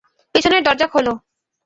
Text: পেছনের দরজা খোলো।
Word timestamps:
পেছনের 0.35 0.61
দরজা 0.63 0.87
খোলো। 0.87 1.13